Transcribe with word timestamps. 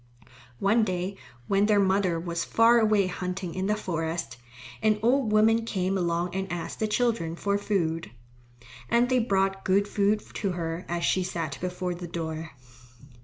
One 0.57 0.83
day, 0.83 1.15
when 1.47 1.67
their 1.67 1.79
mother 1.79 2.19
was 2.19 2.43
far 2.43 2.79
away 2.79 3.05
hunting 3.05 3.53
in 3.53 3.67
the 3.67 3.75
forest, 3.75 4.37
an 4.81 4.97
old 5.03 5.31
woman 5.31 5.63
came 5.63 5.95
along 5.95 6.33
and 6.33 6.51
asked 6.51 6.79
the 6.79 6.87
children 6.87 7.35
for 7.35 7.55
food. 7.59 8.09
And 8.89 9.09
they 9.09 9.19
brought 9.19 9.63
good 9.63 9.87
food 9.87 10.23
to 10.33 10.53
her 10.53 10.85
as 10.89 11.03
she 11.03 11.21
sat 11.21 11.59
before 11.61 11.93
the 11.93 12.07
door. 12.07 12.49